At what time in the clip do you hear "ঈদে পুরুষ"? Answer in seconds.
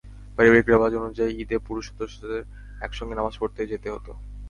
1.41-1.85